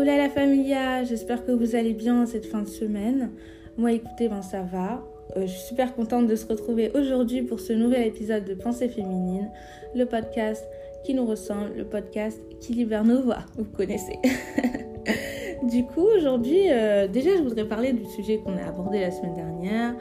[0.00, 3.32] Hola la familia, j'espère que vous allez bien cette fin de semaine.
[3.76, 5.04] Moi écoutez, ben ça va.
[5.36, 8.88] Euh, je suis super contente de se retrouver aujourd'hui pour ce nouvel épisode de Pensée
[8.88, 9.50] féminine,
[9.96, 10.64] le podcast
[11.02, 14.20] qui nous ressemble, le podcast qui libère nos voix, vous connaissez.
[15.64, 19.34] du coup, aujourd'hui, euh, déjà je voudrais parler du sujet qu'on a abordé la semaine
[19.34, 19.96] dernière.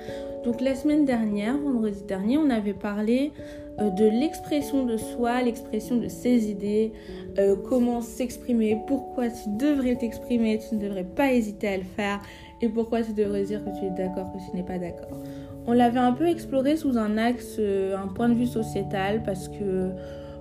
[0.47, 3.33] Donc la semaine dernière, vendredi dernier, on avait parlé
[3.81, 6.93] euh, de l'expression de soi, l'expression de ses idées,
[7.37, 12.21] euh, comment s'exprimer, pourquoi tu devrais t'exprimer, tu ne devrais pas hésiter à le faire
[12.61, 15.19] et pourquoi tu devrais dire que tu es d'accord, que tu n'es pas d'accord.
[15.65, 19.49] On l'avait un peu exploré sous un axe, euh, un point de vue sociétal parce
[19.49, 19.89] que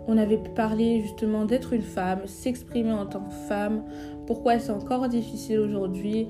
[0.07, 3.83] on avait pu parler justement d'être une femme, s'exprimer en tant que femme,
[4.29, 6.29] pourquoi c'est encore difficile aujourd'hui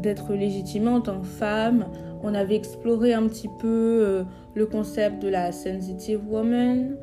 [0.00, 1.86] d'être légitimée en femme.
[2.22, 6.96] On avait exploré un petit peu le concept de la sensitive woman,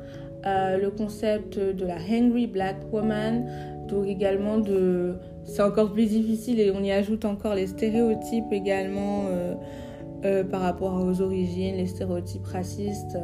[0.46, 3.44] euh, le concept de la hungry black woman,
[3.88, 5.16] donc également de...
[5.44, 9.54] C'est encore plus difficile et on y ajoute encore les stéréotypes également euh,
[10.24, 13.18] euh, par rapport aux origines, les stéréotypes racistes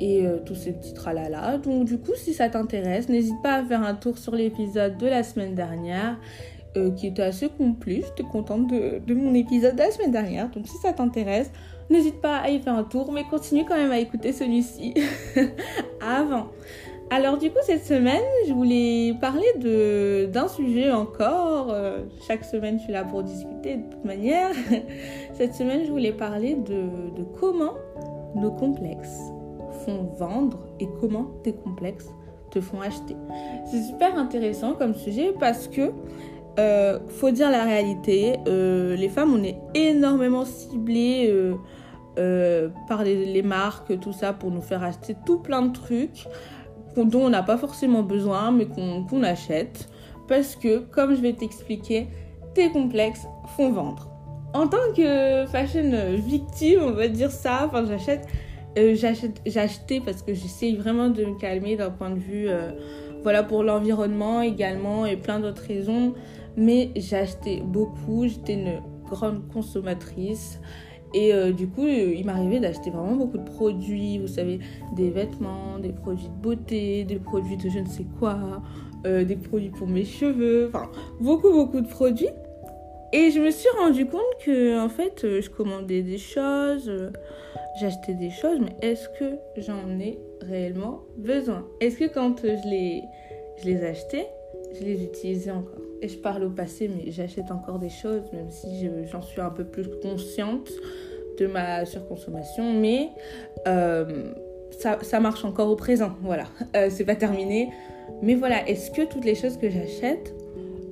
[0.00, 1.58] et tous ces petits tralala.
[1.58, 5.06] Donc du coup, si ça t'intéresse, n'hésite pas à faire un tour sur l'épisode de
[5.06, 6.18] la semaine dernière
[6.96, 8.02] qui était assez complet.
[8.04, 10.50] J'étais contente de, mon épisode de la semaine dernière.
[10.50, 11.50] Donc si ça t'intéresse,
[11.90, 14.94] n'hésite pas à y faire un tour, mais continue quand même à écouter celui-ci
[16.00, 16.48] avant.
[17.10, 21.70] Alors du coup cette semaine je voulais parler d'un sujet encore.
[21.70, 24.50] Euh, chaque semaine je suis là pour discuter de toute manière.
[25.34, 27.74] cette semaine je voulais parler de, de comment
[28.34, 29.20] nos complexes
[29.84, 32.10] font vendre et comment tes complexes
[32.50, 33.16] te font acheter.
[33.66, 35.92] C'est super intéressant comme sujet parce que
[36.58, 41.32] euh, faut dire la réalité, euh, les femmes on est énormément ciblées
[42.18, 46.26] euh, par les, marques, tout ça, pour nous faire acheter tout plein de trucs
[46.96, 49.88] dont on n'a pas forcément besoin, mais qu'on achète.
[50.26, 52.08] Parce que, comme je vais t'expliquer,
[52.54, 53.26] tes complexes
[53.56, 54.10] font vendre.
[54.52, 58.26] En tant que fashion victime, on va dire ça, enfin j'achète,
[59.46, 62.48] j'achète, parce que j'essaye vraiment de me calmer d'un point de vue,
[63.22, 66.14] voilà, pour l'environnement également et plein d'autres raisons.
[66.56, 70.60] Mais acheté beaucoup, j'étais une grande consommatrice.
[71.14, 74.58] Et euh, du coup, il m'arrivait d'acheter vraiment beaucoup de produits, vous savez,
[74.94, 78.38] des vêtements, des produits de beauté, des produits de je ne sais quoi,
[79.06, 80.90] euh, des produits pour mes cheveux, enfin,
[81.20, 82.28] beaucoup, beaucoup de produits.
[83.12, 86.90] Et je me suis rendu compte que, en fait, euh, je commandais des choses,
[87.80, 91.66] j'achetais des choses, mais est-ce que j'en ai réellement besoin?
[91.80, 93.02] Est-ce que quand je les,
[93.60, 94.26] je les achetais,
[94.78, 95.80] je les utilisais encore?
[96.00, 99.50] Et je parle au passé, mais j'achète encore des choses, même si j'en suis un
[99.50, 100.70] peu plus consciente
[101.38, 102.72] de ma surconsommation.
[102.72, 103.08] Mais
[103.66, 104.32] euh,
[104.70, 106.44] ça, ça, marche encore au présent, voilà.
[106.76, 107.70] Euh, c'est pas terminé.
[108.22, 110.34] Mais voilà, est-ce que toutes les choses que j'achète,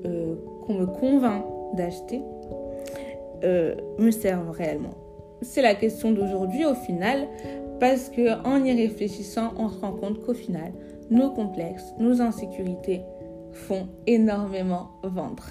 [0.05, 0.35] euh,
[0.67, 1.45] qu'on me convainc
[1.77, 2.23] d'acheter,
[3.43, 4.95] me servent réellement
[5.43, 7.29] C'est la question d'aujourd'hui au final,
[7.79, 10.73] parce que en y réfléchissant, on se rend compte qu'au final,
[11.11, 13.03] nos complexes, nos insécurités,
[13.53, 15.45] font énormément vendre.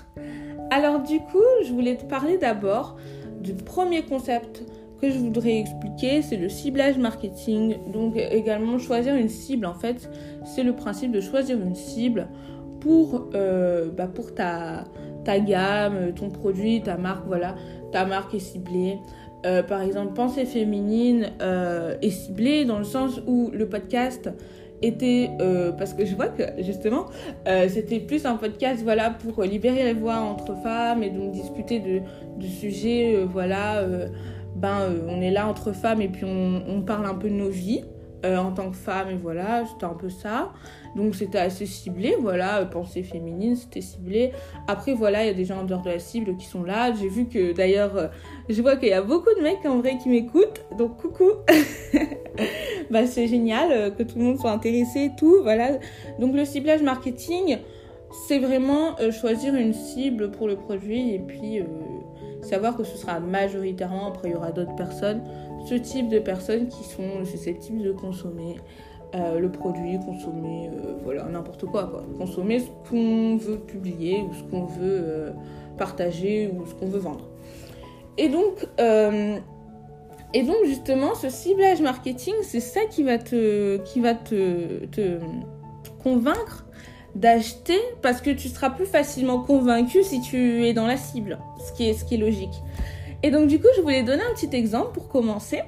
[0.72, 2.98] Alors du coup, je voulais te parler d'abord
[3.42, 4.64] du premier concept
[5.02, 7.78] que je voudrais expliquer, c'est le ciblage marketing.
[7.92, 10.10] Donc également choisir une cible, en fait,
[10.44, 12.28] c'est le principe de choisir une cible
[12.80, 14.86] pour, euh, bah, pour ta,
[15.26, 17.56] ta gamme, ton produit, ta marque, voilà,
[17.92, 18.98] ta marque est ciblée.
[19.46, 24.32] Euh, par exemple, Pensée féminine euh, est ciblée dans le sens où le podcast
[24.82, 27.06] était euh, parce que je vois que justement
[27.48, 31.80] euh, c'était plus un podcast voilà pour libérer les voix entre femmes et donc discuter
[31.80, 32.02] de,
[32.46, 33.86] sujets euh, voilà
[34.56, 37.50] ben on est là entre femmes et puis on, on parle un peu de nos
[37.50, 37.84] vies
[38.26, 40.54] en tant que femme et voilà c'était un peu ça.
[40.96, 44.32] Donc c'était assez ciblé voilà pensée féminine c'était ciblé.
[44.68, 46.94] Après voilà il y a des gens en dehors de la cible qui sont là.
[46.94, 48.10] J'ai vu que d'ailleurs
[48.50, 50.64] je vois qu'il y a beaucoup de mecs en vrai qui m'écoutent.
[50.78, 51.32] Donc coucou.
[52.92, 55.42] Bah, c'est génial euh, que tout le monde soit intéressé et tout.
[55.44, 55.80] Voilà.
[56.20, 57.58] Donc le ciblage marketing,
[58.28, 61.66] c'est vraiment euh, choisir une cible pour le produit et puis euh,
[62.42, 65.24] savoir que ce sera majoritairement, après il y aura d'autres personnes,
[65.66, 68.56] ce type de personnes qui sont susceptibles de consommer
[69.14, 70.70] le produit, consommer
[71.04, 72.04] voilà n'importe quoi, quoi.
[72.18, 75.32] Consommer ce qu'on veut publier ou ce qu'on veut
[75.78, 77.30] partager ou ce qu'on veut vendre.
[78.18, 78.28] Et
[80.44, 85.20] donc justement, ce ciblage marketing, c'est ça qui va te, qui va te,
[86.04, 86.66] convaincre
[87.16, 91.94] d'acheter parce que tu seras plus facilement convaincu si tu es dans la cible, ce
[91.94, 92.62] ce qui est logique.
[93.24, 95.62] Et donc du coup, je voulais donner un petit exemple pour commencer.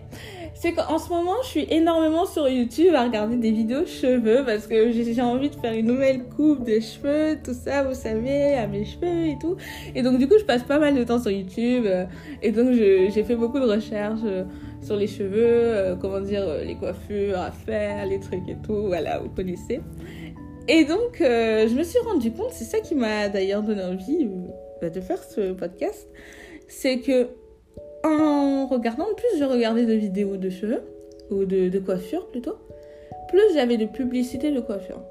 [0.53, 4.65] c'est qu'en ce moment, je suis énormément sur YouTube à regarder des vidéos cheveux parce
[4.65, 8.65] que j'ai envie de faire une nouvelle coupe de cheveux, tout ça, vous savez, à
[8.67, 9.55] mes cheveux et tout.
[9.95, 11.83] Et donc, du coup, je passe pas mal de temps sur YouTube.
[11.85, 12.05] Euh,
[12.41, 14.43] et donc, j'ai fait beaucoup de recherches euh,
[14.81, 18.87] sur les cheveux, euh, comment dire, les coiffures à faire, les trucs et tout.
[18.87, 19.79] Voilà, vous connaissez.
[20.67, 24.27] Et donc, je me suis rendu compte, c'est ça qui m'a d'ailleurs donné envie
[24.81, 26.07] de faire ce podcast,
[26.67, 27.27] c'est que
[28.03, 30.83] en regardant, plus je regardais de vidéos de cheveux,
[31.29, 32.55] ou de, coiffure plutôt,
[33.29, 35.01] plus j'avais de publicité de coiffure.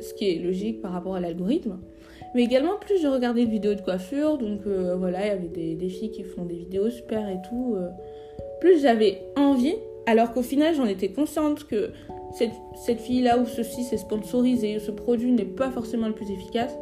[0.00, 1.78] Ce qui est logique par rapport à l'algorithme.
[2.34, 5.74] Mais également, plus je regardais de vidéos de coiffure, donc euh, voilà, il y avait
[5.74, 7.76] des, filles qui font des vidéos super et tout.
[7.76, 7.88] Euh,
[8.60, 11.92] plus j'avais envie, alors qu'au final, j'en étais consciente que
[12.32, 16.76] cette, cette fille-là ou ceci, c'est sponsorisé, ce produit n'est pas forcément le plus efficace,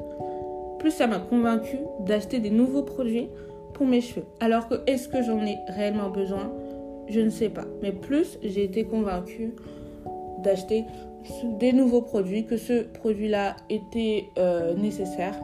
[0.81, 3.29] plus ça m'a convaincu d'acheter des nouveaux produits
[3.75, 4.25] pour mes cheveux.
[4.41, 6.51] Alors que est-ce que j'en ai réellement besoin?
[7.09, 7.65] Je ne sais pas.
[7.83, 9.55] Mais plus j'ai été convaincue
[10.43, 10.85] d'acheter
[11.59, 15.35] des nouveaux produits, que ce produit-là était euh, nécessaire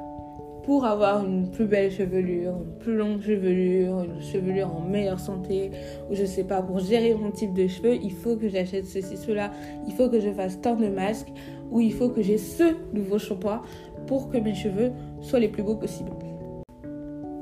[0.63, 5.71] pour avoir une plus belle chevelure, une plus longue chevelure, une chevelure en meilleure santé,
[6.11, 9.17] ou je sais pas, pour gérer mon type de cheveux, il faut que j'achète ceci,
[9.17, 9.51] cela,
[9.87, 11.33] il faut que je fasse tant de masques,
[11.71, 13.63] ou il faut que j'ai ce nouveau shampoing
[14.07, 14.93] pour que mes cheveux
[15.23, 16.13] soient les plus beaux possibles.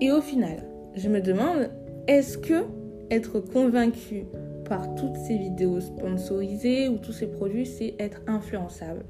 [0.00, 1.70] Et au final, je me demande,
[2.06, 2.64] est-ce que
[3.10, 4.24] être convaincu
[4.68, 9.04] par toutes ces vidéos sponsorisées ou tous ces produits, c'est être influençable?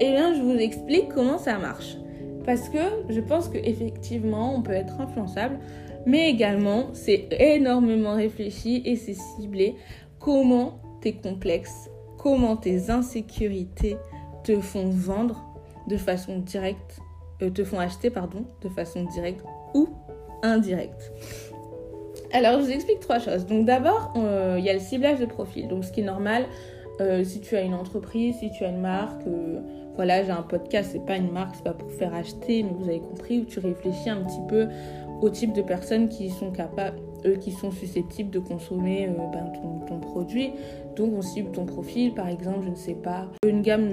[0.00, 1.96] Eh bien, je vous explique comment ça marche.
[2.44, 5.58] Parce que je pense qu'effectivement, on peut être influençable,
[6.06, 9.76] mais également, c'est énormément réfléchi et c'est ciblé
[10.18, 13.96] comment tes complexes, comment tes insécurités
[14.42, 15.42] te font vendre
[15.88, 16.98] de façon directe,
[17.42, 19.44] euh, te font acheter, pardon, de façon directe
[19.74, 19.88] ou
[20.44, 21.12] indirect.
[22.34, 23.46] Alors, je vous explique trois choses.
[23.46, 25.68] Donc, d'abord, euh, il y a le ciblage de profil.
[25.68, 26.46] Donc, ce qui est normal,
[27.00, 29.60] euh, si tu as une entreprise, si tu as une marque, euh,
[29.94, 32.88] voilà, j'ai un podcast, c'est pas une marque, c'est pas pour faire acheter, mais vous
[32.88, 34.66] avez compris, où tu réfléchis un petit peu
[35.22, 36.98] au type de personnes qui sont capables,
[37.40, 39.52] qui sont susceptibles de consommer ben,
[39.86, 40.50] ton, produit.
[40.96, 43.92] Donc, on cible ton profil, par exemple, je ne sais pas, une gamme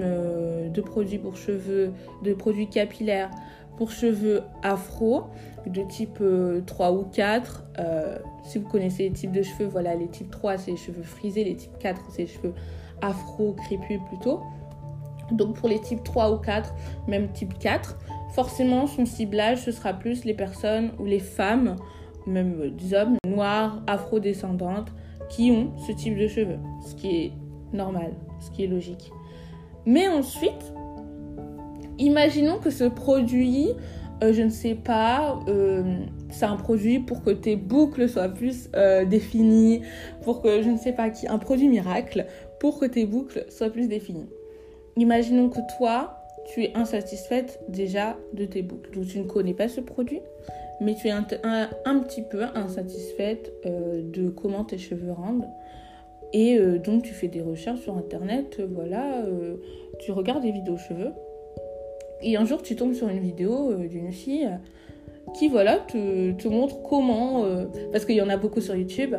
[0.68, 1.92] de produits pour cheveux,
[2.24, 3.30] de produits capillaires
[3.76, 5.24] pour cheveux afro
[5.66, 6.22] de type
[6.66, 7.64] 3 euh, ou 4.
[7.78, 11.02] Euh, si vous connaissez les types de cheveux, voilà, les types 3 c'est les cheveux
[11.02, 12.54] frisés, les types 4 c'est les cheveux
[13.00, 14.40] afro crépus plutôt.
[15.30, 16.74] Donc pour les types 3 ou 4,
[17.08, 17.98] même type 4,
[18.34, 21.76] forcément son ciblage ce sera plus les personnes ou les femmes,
[22.26, 24.92] même des hommes noirs, afro-descendantes,
[25.28, 27.32] qui ont ce type de cheveux, ce qui est
[27.72, 29.10] normal, ce qui est logique.
[29.86, 30.72] Mais ensuite,
[31.98, 33.70] imaginons que ce produit,
[34.22, 35.82] euh, je ne sais pas, euh,
[36.30, 39.82] c'est un produit pour que tes boucles soient plus euh, définies,
[40.22, 42.26] pour que je ne sais pas qui, un produit miracle
[42.60, 44.28] pour que tes boucles soient plus définies.
[44.96, 48.90] Imaginons que toi, tu es insatisfaite déjà de tes boucles.
[48.92, 50.20] Donc tu ne connais pas ce produit,
[50.80, 51.26] mais tu es un,
[51.84, 55.48] un, petit peu insatisfaite de comment tes cheveux rendent.
[56.32, 59.24] Et donc tu fais des recherches sur internet, voilà,
[59.98, 61.12] tu regardes des vidéos cheveux
[62.22, 64.48] et un jour, tu tombes sur une vidéo euh, d'une fille
[65.34, 69.14] qui, voilà, te, montre comment, euh, parce qu'il y en a beaucoup sur YouTube,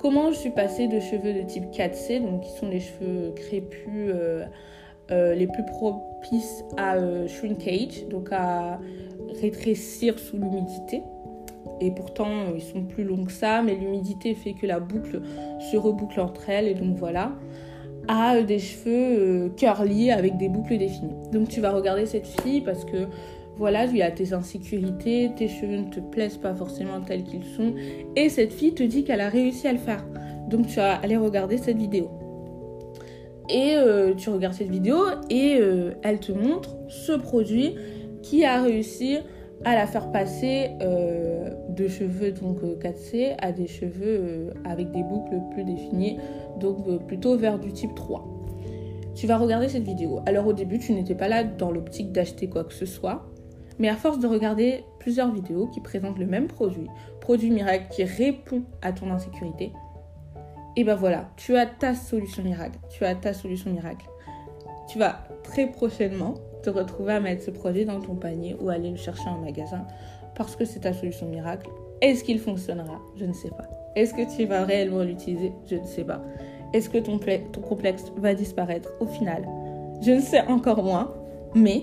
[0.00, 4.12] comment je suis passée de cheveux de type 4C, donc qui sont les cheveux crépus
[5.10, 6.96] euh, les plus propices à
[7.26, 8.78] shrinkage, donc à
[9.40, 11.02] rétrécir sous l'humidité.
[11.80, 15.20] Et pourtant, ils sont plus longs que ça, mais l'humidité fait que la boucle
[15.70, 17.32] se reboucle entre elles, et donc voilà
[18.08, 21.14] a des cheveux euh, curly avec des boucles définies.
[21.32, 23.06] Donc tu vas regarder cette fille parce que
[23.56, 27.44] voilà, il y a tes insécurités, tes cheveux ne te plaisent pas forcément tels qu'ils
[27.44, 27.74] sont,
[28.14, 30.04] et cette fille te dit qu'elle a réussi à le faire.
[30.48, 32.08] Donc tu vas aller regarder cette vidéo.
[33.50, 34.98] Et euh, tu regardes cette vidéo
[35.30, 37.74] et euh, elle te montre ce produit
[38.22, 39.18] qui a réussi
[39.64, 44.90] à la faire passer euh, de cheveux donc 4C euh, à des cheveux euh, avec
[44.92, 46.18] des boucles plus définies,
[46.58, 48.26] donc plutôt vers du type 3.
[49.14, 50.20] Tu vas regarder cette vidéo.
[50.26, 53.26] Alors au début, tu n'étais pas là dans l'optique d'acheter quoi que ce soit,
[53.78, 56.86] mais à force de regarder plusieurs vidéos qui présentent le même produit,
[57.20, 59.72] produit miracle qui répond à ton insécurité,
[60.78, 62.78] et ben voilà, tu as ta solution miracle.
[62.88, 64.08] Tu as ta solution miracle.
[64.88, 68.90] Tu vas très prochainement te retrouver à mettre ce produit dans ton panier ou aller
[68.90, 69.84] le chercher en magasin
[70.36, 71.68] parce que c'est ta solution miracle.
[72.00, 73.00] Est-ce qu'il fonctionnera?
[73.16, 73.68] Je ne sais pas.
[73.98, 75.52] Est-ce que tu vas réellement l'utiliser?
[75.68, 76.22] Je ne sais pas.
[76.72, 77.18] Est-ce que ton,
[77.60, 79.44] complexe va disparaître au final?
[80.00, 81.12] Je ne sais encore moins,
[81.56, 81.82] mais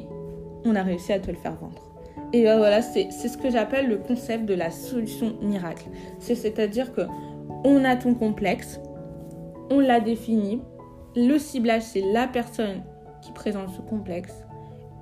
[0.64, 1.82] on a réussi à te le faire vendre.
[2.32, 5.88] Et ben voilà, c'est ce que j'appelle le concept de la solution miracle.
[6.20, 7.02] C'est-à-dire que
[7.66, 8.80] on a ton complexe,
[9.70, 10.62] on l'a défini.
[11.18, 12.82] Le ciblage, c'est la personne
[13.22, 14.46] qui présente ce complexe.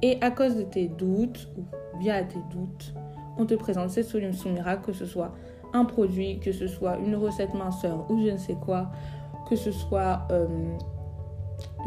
[0.01, 2.95] Et à cause de tes doutes, ou via tes doutes,
[3.37, 5.33] on te présente cette solution miracle, que ce soit
[5.73, 8.91] un produit, que ce soit une recette minceur ou je ne sais quoi,
[9.49, 10.47] que ce soit, euh,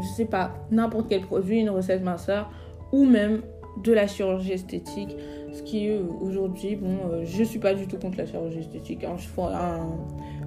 [0.00, 2.50] je sais pas, n'importe quel produit, une recette minceur,
[2.92, 3.42] ou même
[3.82, 5.16] de la chirurgie esthétique.
[5.52, 9.04] Ce qui est aujourd'hui, bon, euh, je suis pas du tout contre la chirurgie esthétique.
[9.04, 9.16] Hein.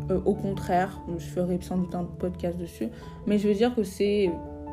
[0.09, 2.89] euh, au contraire, je ferai sans doute un podcast dessus.
[3.25, 4.29] Mais je veux dire que c'est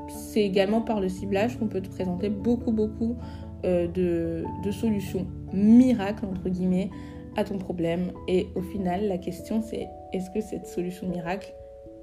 [0.08, 3.16] c'est également par le ciblage qu'on peut te présenter beaucoup, beaucoup
[3.64, 6.90] de, solutions miracles, entre guillemets,
[7.36, 8.12] à ton problème.
[8.28, 11.54] Et au final, la question c'est est-ce que cette solution miracle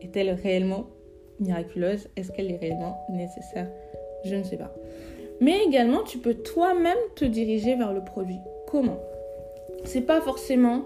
[0.02, 0.86] est-elle réellement
[1.40, 2.10] miraculeuse?
[2.16, 3.70] Est-ce qu'elle est réellement nécessaire?
[4.25, 4.74] Je ne sais pas.
[5.42, 8.40] Mais également, tu peux toi-même te diriger vers le produit.
[8.68, 9.00] Comment?
[9.84, 10.86] C'est pas forcément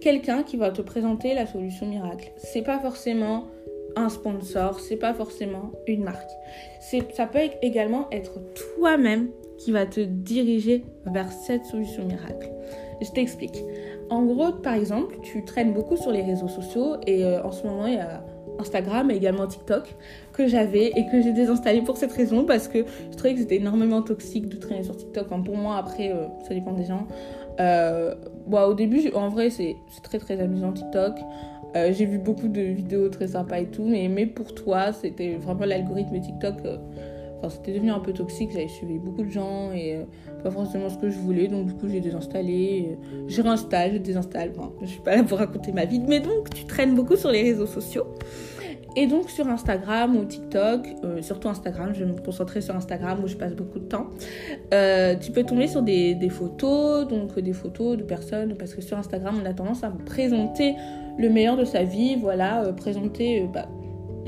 [0.00, 2.32] quelqu'un qui va te présenter la solution miracle.
[2.36, 3.44] C'est pas forcément
[3.96, 6.30] un sponsor, c'est pas forcément une marque.
[6.80, 9.28] Ça peut également être toi-même
[9.58, 12.50] qui va te diriger vers cette solution miracle.
[13.00, 13.62] Je t'explique.
[14.10, 17.66] En gros, par exemple, tu traînes beaucoup sur les réseaux sociaux et euh, en ce
[17.66, 18.22] moment, il y a
[18.58, 19.94] Instagram et également TikTok
[20.32, 23.56] que j'avais et que j'ai désinstallé pour cette raison parce que je trouvais que c'était
[23.56, 25.26] énormément toxique de traîner sur TikTok.
[25.30, 27.06] Enfin, pour moi, après, euh, ça dépend des gens.
[27.60, 28.14] Euh,
[28.46, 31.18] bon, au début, en vrai, c'est très très amusant TikTok.
[31.76, 35.66] Euh, j'ai vu beaucoup de vidéos très sympas et tout, mais pour toi, c'était vraiment
[35.66, 36.56] l'algorithme TikTok.
[37.38, 38.50] Enfin, c'était devenu un peu toxique.
[38.52, 40.04] J'avais suivi beaucoup de gens et
[40.42, 41.48] pas forcément ce que je voulais.
[41.48, 42.98] Donc, du coup, j'ai désinstallé.
[43.26, 44.52] je réinstalle, je désinstalle.
[44.56, 46.00] Enfin, je suis pas là pour raconter ma vie.
[46.00, 48.06] Mais donc, tu traînes beaucoup sur les réseaux sociaux.
[48.96, 53.20] Et donc sur Instagram ou TikTok, euh, surtout Instagram, je vais me concentrer sur Instagram
[53.22, 54.08] où je passe beaucoup de temps,
[54.74, 58.98] euh, tu peux tomber sur des, photos, donc des photos de personnes, parce que sur
[58.98, 60.74] Instagram on a tendance à présenter
[61.18, 63.68] le meilleur de sa vie, voilà, euh, présenter bah,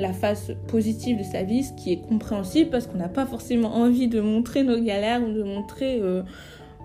[0.01, 3.75] la face positive de sa vie, ce qui est compréhensible parce qu'on n'a pas forcément
[3.75, 6.03] envie de montrer nos galères ou de montrer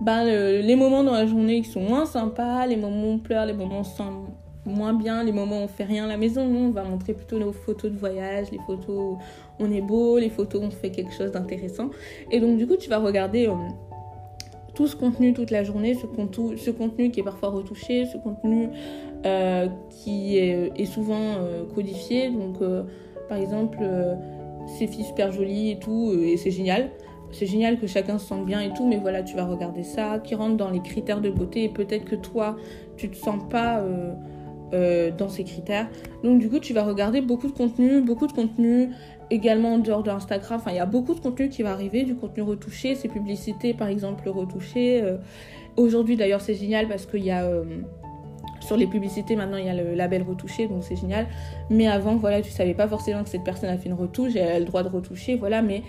[0.01, 3.45] bah, les moments dans la journée qui sont moins sympas, les moments où on pleure,
[3.45, 4.25] les moments sans
[4.65, 6.47] moins bien, les moments où on fait rien à la maison.
[6.47, 9.17] Nous, on va montrer plutôt nos photos de voyage, les photos où
[9.59, 11.89] on est beau, les photos où on fait quelque chose d'intéressant.
[12.31, 13.53] Et donc, du coup, tu vas regarder euh,
[14.73, 18.69] tout ce contenu toute la journée, ce contenu qui est parfois retouché, ce contenu
[19.25, 22.29] euh, qui est, souvent euh, codifié.
[22.29, 22.57] Donc,
[23.27, 23.77] par exemple,
[24.77, 26.89] ces filles super jolies et tout, et c'est génial
[27.31, 30.19] c'est génial que chacun se sente bien et tout, mais voilà, tu vas regarder ça,
[30.19, 32.55] qui rentre dans les critères de beauté, et peut-être que toi,
[32.95, 33.83] tu te sens pas
[34.73, 35.87] euh, dans ces critères.
[36.23, 38.89] Donc du coup, tu vas regarder beaucoup de contenu, beaucoup de contenu
[39.29, 40.59] également en dehors de Instagram.
[40.59, 43.75] Enfin, il y a beaucoup de contenu qui va arriver, du contenu retouché, ces publicités
[43.75, 45.03] par exemple retouchées.
[45.03, 45.17] Euh,
[45.77, 47.63] aujourd'hui d'ailleurs, c'est génial parce qu'il y a euh,
[48.65, 51.27] sur les publicités maintenant il y a le label retouché, donc c'est génial.
[51.69, 54.51] Mais avant, voilà, tu savais pas forcément que cette personne a fait une retouche, elle
[54.51, 55.83] a le droit de retoucher, voilà, mais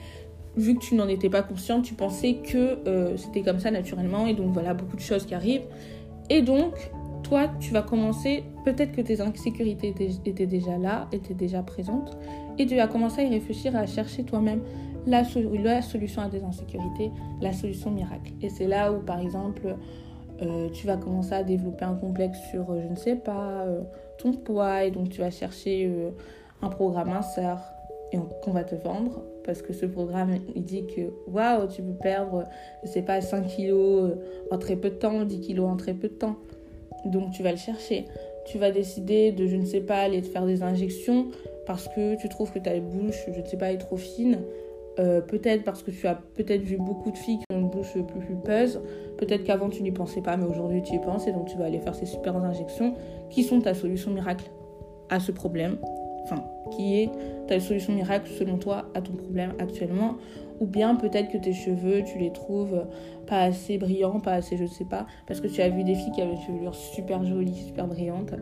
[0.56, 2.78] vu que tu n'en étais pas consciente, tu pensais que
[3.16, 5.66] c'était comme ça naturellement, et donc voilà, beaucoup de choses qui arrivent.
[6.30, 6.73] Et donc,
[7.23, 12.16] toi, tu vas commencer, peut-être que tes insécurités étaient, déjà là, étaient déjà présentes,
[12.59, 14.61] et tu vas commencer à y réfléchir, à chercher toi-même
[15.06, 18.33] la, solution à tes insécurités, la solution miracle.
[18.42, 19.76] Et c'est là où, par exemple,
[20.43, 23.83] euh, tu vas commencer à développer un complexe sur, euh, je ne sais pas, euh,
[24.19, 25.90] ton poids, et donc tu vas chercher
[26.62, 27.61] un programme insert
[28.43, 32.45] qu'on va te vendre parce que ce programme il dit que waouh tu peux perdre
[32.83, 34.12] je sais pas 5 kilos
[34.50, 36.37] en très peu de temps 10 kilos en très peu de temps
[37.07, 38.07] donc tu vas le chercher.
[38.47, 41.28] Tu vas décider de, je ne sais pas, aller te faire des injections
[41.66, 44.40] parce que tu trouves que ta bouche, je ne sais pas, est trop fine.
[44.99, 47.93] Euh, peut-être parce que tu as peut-être vu beaucoup de filles qui ont une bouche
[47.93, 48.81] plus pulpeuse.
[49.19, 51.67] Peut-être qu'avant tu n'y pensais pas, mais aujourd'hui tu y penses et donc tu vas
[51.67, 52.95] aller faire ces super injections
[53.29, 54.50] qui sont ta solution miracle
[55.11, 55.76] à ce problème.
[56.23, 57.11] Enfin, qui est
[57.47, 60.17] ta solution miracle selon toi à ton problème actuellement
[60.61, 62.87] ou bien peut-être que tes cheveux, tu les trouves
[63.26, 65.95] pas assez brillants, pas assez, je ne sais pas, parce que tu as vu des
[65.95, 68.33] filles qui avaient une chevelure super jolie, super brillante.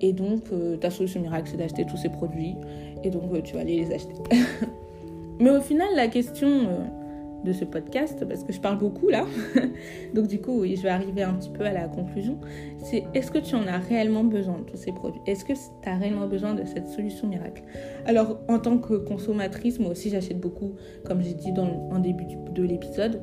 [0.00, 2.54] Et donc, euh, ta solution miracle, c'est d'acheter tous ces produits.
[3.02, 4.14] Et donc, euh, tu vas aller les acheter.
[5.40, 6.84] Mais au final, la question euh,
[7.44, 9.24] de ce podcast, parce que je parle beaucoup là,
[10.14, 12.38] donc du coup, oui, je vais arriver un petit peu à la conclusion,
[12.78, 15.20] c'est est-ce que tu en as réellement besoin de tous ces produits?
[15.26, 17.62] Est-ce que tu as réellement besoin de cette solution miracle?
[18.06, 20.74] Alors, en tant que consommatrice, moi aussi, j'achète beaucoup,
[21.04, 23.20] comme j'ai dit dans, en début de l'épisode.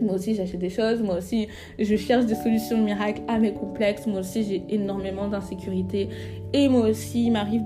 [0.00, 1.02] Moi aussi, j'achète des choses.
[1.02, 4.06] Moi aussi, je cherche des solutions miracles à mes complexes.
[4.06, 6.08] Moi aussi, j'ai énormément d'insécurité.
[6.52, 7.64] Et moi aussi, il m'arrive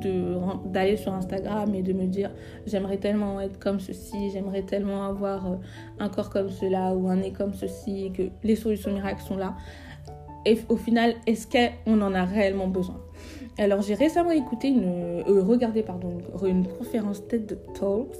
[0.67, 2.31] d'aller sur Instagram et de me dire
[2.67, 5.57] j'aimerais tellement être comme ceci, j'aimerais tellement avoir euh,
[5.99, 9.37] un corps comme cela ou un nez comme ceci, et que les solutions miracles sont
[9.37, 9.55] là.
[10.69, 13.01] au final, est-ce qu'on en a réellement besoin?
[13.59, 18.17] Alors j'ai récemment écouté une, euh, regardé pardon, une, conférence TED Talks,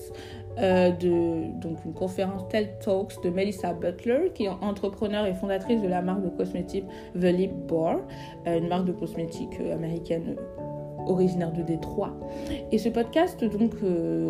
[0.59, 5.83] euh, de, donc une conférence TED Talks de Melissa Butler, qui est entrepreneur et fondatrice
[5.83, 7.99] de la marque de cosmétiques The Lip Bar,
[8.47, 10.37] euh, une marque de cosmétiques américaine
[11.07, 12.17] originaire de Détroit.
[12.73, 13.73] Et ce podcast donc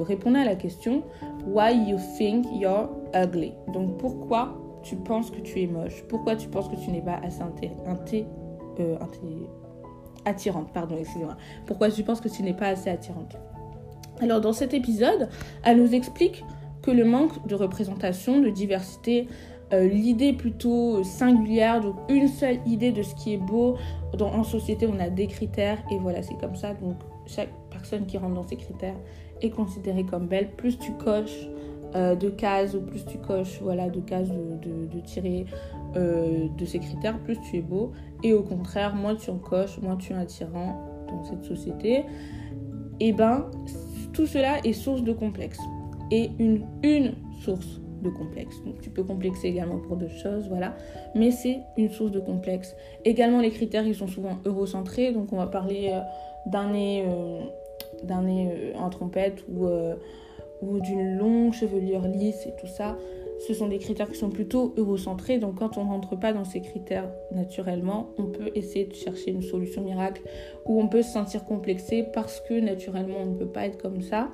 [0.08, 1.04] répondait à la question
[1.46, 3.52] Why you think you're ugly?
[3.72, 6.02] Donc pourquoi tu penses que tu es moche?
[6.08, 7.70] Pourquoi tu penses que tu n'es pas assez inté,
[10.24, 11.36] attirante, pardon, excusez-moi.
[11.66, 13.36] Pourquoi je pense que tu n'es pas assez attirante.
[14.20, 15.28] Alors dans cet épisode,
[15.64, 16.44] elle nous explique
[16.82, 19.26] que le manque de représentation, de diversité,
[19.72, 23.76] euh, l'idée plutôt singulière, donc une seule idée de ce qui est beau.
[24.16, 26.74] Dans, en société, on a des critères et voilà, c'est comme ça.
[26.74, 28.96] Donc chaque personne qui rentre dans ces critères
[29.40, 30.50] est considérée comme belle.
[30.52, 31.48] Plus tu coches
[31.94, 35.46] euh, de cases, plus tu coches voilà, de cases de, de, tirer
[35.96, 37.92] euh, de ces critères, plus tu es beau.
[38.22, 42.04] Et au contraire, moins tu en coches, moins tu es attirant dans cette société.
[43.00, 43.50] Et eh ben,
[44.12, 45.58] tout cela est source de complexe.
[46.10, 46.64] Et une,
[47.40, 48.54] source de complexe.
[48.64, 50.76] Donc tu peux complexer également pour d'autres choses, voilà.
[51.14, 52.76] Mais c'est une source de complexe.
[53.04, 55.12] Également, les critères, ils sont souvent eurocentrés.
[55.12, 56.00] Donc on va parler euh,
[56.46, 57.04] d'un nez,
[58.04, 59.66] d'un nez en trompette ou
[60.64, 62.96] ou d'une longue chevelure lisse et tout ça,
[63.46, 65.38] ce sont des critères qui sont plutôt eurocentrés.
[65.38, 69.30] Donc quand on ne rentre pas dans ces critères naturellement, on peut essayer de chercher
[69.30, 70.22] une solution miracle
[70.66, 74.00] ou on peut se sentir complexé parce que naturellement on ne peut pas être comme
[74.00, 74.30] ça.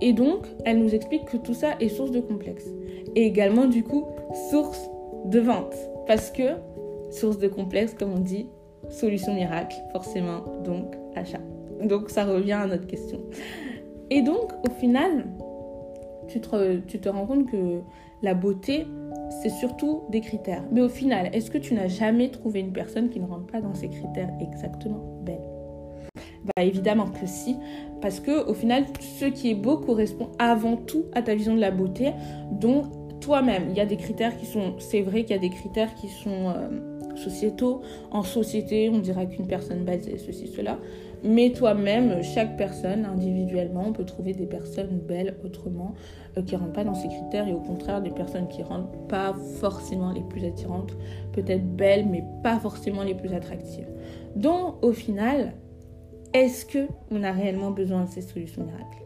[0.00, 2.66] Et donc, elle nous explique que tout ça est source de complexe.
[3.14, 4.08] Et également, du coup,
[4.50, 4.90] source
[5.26, 5.76] de vente.
[6.08, 6.56] Parce que,
[7.12, 8.48] source de complexe, comme on dit,
[8.88, 11.38] solution miracle, forcément, donc achat.
[11.84, 13.20] Donc, ça revient à notre question.
[14.10, 15.26] Et donc, au final,
[16.28, 17.80] tu te, rends compte que
[18.22, 18.86] la beauté,
[19.42, 20.64] c'est surtout des critères.
[20.70, 23.60] Mais au final, est-ce que tu n'as jamais trouvé une personne qui ne rentre pas
[23.60, 25.20] dans ces critères exactement?
[25.24, 25.40] Belle
[26.44, 27.56] bah évidemment que si,
[28.00, 31.60] parce que au final, ce qui est beau correspond avant tout à ta vision de
[31.60, 32.12] la beauté,
[32.50, 35.50] dont toi-même, il y a des critères qui sont, c'est vrai qu'il y a des
[35.50, 37.82] critères qui sont euh, sociétaux.
[38.10, 40.78] En société, on dira qu'une personne belle c'est ceci, cela.
[41.24, 45.94] Mais toi-même, chaque personne, individuellement, on peut trouver des personnes belles autrement,
[46.36, 48.66] euh, qui ne rentrent pas dans ces critères, et au contraire, des personnes qui ne
[48.66, 50.96] rentrent pas forcément les plus attirantes,
[51.32, 53.88] peut-être belles, mais pas forcément les plus attractives.
[54.34, 55.54] Donc, au final,
[56.34, 59.02] est-ce qu'on a réellement besoin de ces solutions miracles?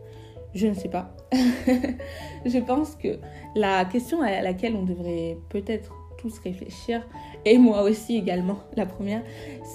[0.55, 1.15] Je ne sais pas.
[2.47, 3.19] Je pense que
[3.55, 7.07] la question à laquelle on devrait peut-être tous réfléchir,
[7.45, 9.23] et moi aussi également, la première,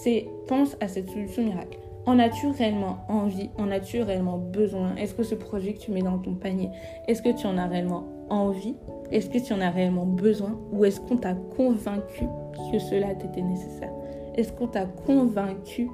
[0.02, 1.78] c'est pense à cette solution miracle.
[2.06, 3.50] En as-tu réellement envie?
[3.58, 4.96] En as-tu réellement besoin?
[4.96, 6.70] Est-ce que ce projet que tu mets dans ton panier,
[7.08, 8.76] est-ce que tu en as réellement envie?
[9.12, 10.60] Est-ce que tu en as réellement besoin?
[10.72, 12.26] Ou est-ce qu'on t'a convaincu
[12.72, 13.92] que cela t'était nécessaire?
[14.36, 15.90] Est-ce qu'on t'a convaincu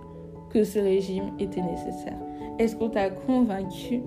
[0.50, 2.18] que ce régime était nécessaire?
[2.60, 4.02] Est-ce qu'on t'a convaincu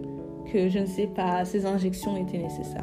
[0.51, 2.83] que, je ne sais pas, ces injections étaient nécessaires?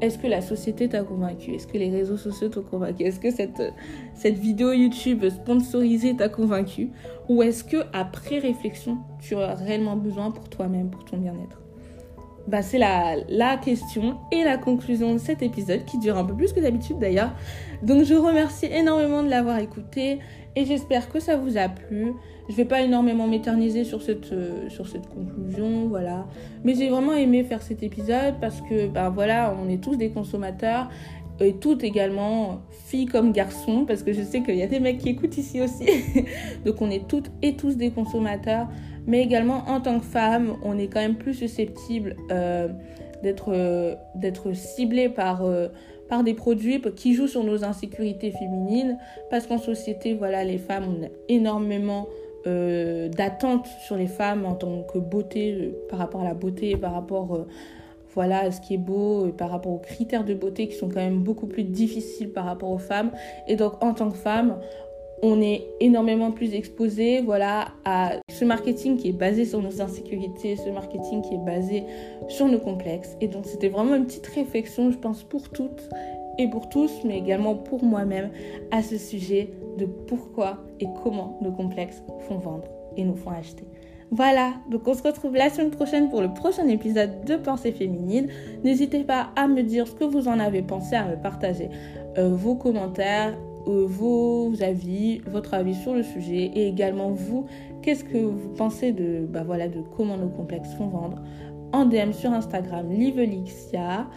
[0.00, 1.52] Est-ce que la société t'a convaincu?
[1.52, 3.02] Est-ce que les réseaux sociaux t'ont convaincu?
[3.02, 6.90] Est-ce que cette, vidéo YouTube sponsorisée t'a convaincu?
[7.28, 11.60] Ou est-ce que après réflexion, tu as réellement besoin pour toi-même, pour ton bien-être?
[12.46, 16.34] Bah, c'est la, la question et la conclusion de cet épisode qui dure un peu
[16.34, 17.32] plus que d'habitude d'ailleurs.
[17.82, 20.20] Donc je remercie énormément de l'avoir écouté
[20.58, 22.14] et j'espère que ça vous a plu.
[22.48, 26.26] Je vais pas énormément m'éterniser sur cette, euh, sur cette conclusion, voilà.
[26.64, 30.10] Mais j'ai vraiment aimé faire cet épisode parce que, ben voilà, on est tous des
[30.10, 30.88] consommateurs
[31.38, 34.98] et toutes également, filles comme garçons, parce que je sais qu'il y a des mecs
[34.98, 35.86] qui écoutent ici aussi.
[36.64, 38.66] Donc on est toutes et tous des consommateurs,
[39.06, 42.66] mais également en tant que femme, on est quand même plus susceptible euh,
[43.22, 43.94] d'être euh,
[45.14, 45.44] par
[46.08, 48.98] par des produits qui jouent sur nos insécurités féminines,
[49.30, 52.08] parce qu'en société, voilà, les femmes ont énormément
[52.46, 56.76] euh, d'attentes sur les femmes en tant que beauté, euh, par rapport à la beauté,
[56.76, 57.46] par rapport euh,
[58.14, 60.96] voilà, à ce qui est beau, par rapport aux critères de beauté qui sont quand
[60.96, 63.10] même beaucoup plus difficiles par rapport aux femmes.
[63.48, 64.58] Et donc en tant que femme,
[65.22, 70.56] on est énormément plus exposé voilà, à ce marketing qui est basé sur nos insécurités,
[70.56, 71.84] ce marketing qui est basé
[72.28, 73.16] sur nos complexes.
[73.20, 75.88] Et donc c'était vraiment une petite réflexion, je pense, pour toutes
[76.38, 78.30] et pour tous, mais également pour moi-même,
[78.70, 83.64] à ce sujet de pourquoi et comment nos complexes font vendre et nous font acheter.
[84.10, 88.28] Voilà, donc on se retrouve la semaine prochaine pour le prochain épisode de Pensée féminine.
[88.64, 91.68] N'hésitez pas à me dire ce que vous en avez pensé, à me partager
[92.16, 97.46] euh, vos commentaires, euh, vos avis, votre avis sur le sujet et également vous,
[97.82, 101.22] qu'est-ce que vous pensez de, bah voilà, de comment nos complexes font vendre
[101.72, 104.08] en DM sur Instagram Livelixia.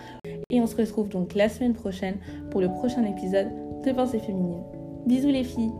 [0.50, 2.18] Et on se retrouve donc la semaine prochaine
[2.50, 3.50] pour le prochain épisode
[3.86, 4.64] de Pensée féminine.
[5.06, 5.72] Bisous les filles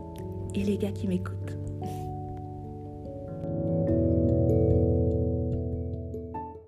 [0.54, 1.61] et les gars qui m'écoutent.